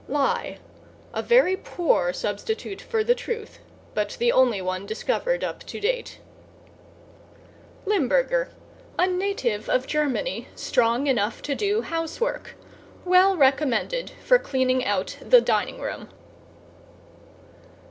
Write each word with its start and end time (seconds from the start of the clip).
=LIE= 0.07 0.57
A 1.13 1.21
very 1.21 1.55
poor 1.55 2.11
substitute 2.11 2.81
for 2.81 3.03
the 3.03 3.13
truth 3.13 3.59
but 3.93 4.17
the 4.19 4.31
only 4.31 4.59
one 4.59 4.87
discovered 4.87 5.43
up 5.43 5.59
to 5.67 5.79
date. 5.79 6.17
=LIMBURGER= 7.85 8.49
A 8.97 9.05
native 9.05 9.69
of 9.69 9.85
Germany 9.85 10.47
strong 10.55 11.05
enough 11.05 11.43
to 11.43 11.53
do 11.53 11.83
housework; 11.83 12.55
well 13.05 13.37
recommended 13.37 14.09
for 14.25 14.39
cleaning 14.39 14.83
out 14.83 15.19
the 15.21 15.39
dining 15.39 15.79
room. 15.79 16.09